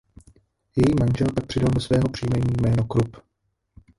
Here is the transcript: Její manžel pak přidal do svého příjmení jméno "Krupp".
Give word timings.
Její 0.75 0.93
manžel 0.99 1.27
pak 1.35 1.45
přidal 1.47 1.69
do 1.73 1.79
svého 1.81 2.09
příjmení 2.09 2.53
jméno 2.61 2.83
"Krupp". 2.83 3.15